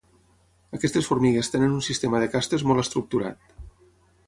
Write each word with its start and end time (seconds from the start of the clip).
Aquestes 0.77 1.09
formigues 1.09 1.51
tenen 1.57 1.75
un 1.77 1.85
sistema 1.89 2.23
de 2.25 2.31
castes 2.37 2.67
molt 2.71 2.85
estructurat. 2.87 3.57